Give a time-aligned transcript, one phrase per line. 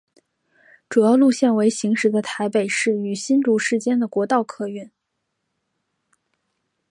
[0.89, 4.89] 主要路线为行驶在台北市与新竹市间的国道客运。